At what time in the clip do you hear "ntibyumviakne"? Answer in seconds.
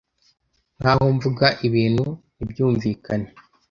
2.35-3.29